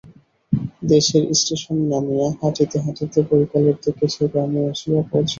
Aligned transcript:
দেশের 0.91 1.23
স্টেশনে 1.33 1.83
নামিয়া 1.91 2.27
হ্যাঁটিতে 2.39 2.77
হ্যাঁটিতে 2.83 3.19
বৈকালের 3.29 3.77
দিকে 3.83 4.05
সে 4.13 4.23
গ্রামে 4.31 4.61
আসিয়া 4.71 5.01
পৌঁছিল। 5.03 5.29